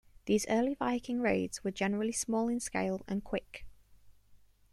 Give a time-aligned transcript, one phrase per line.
[0.25, 3.67] These early Viking raids were generally small in scale and quick.